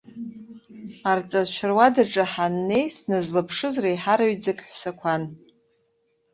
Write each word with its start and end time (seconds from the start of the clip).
Арҵаҩцәа 1.11 1.67
руадаҿы 1.69 2.23
ҳаннеи 2.31 2.85
сназлаԥшыз 2.95 3.75
реиҳараҩӡак 3.83 4.59
ҳәсақәан. 4.67 5.23